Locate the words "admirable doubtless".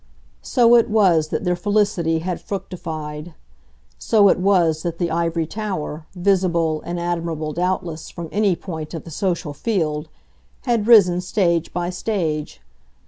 6.99-8.09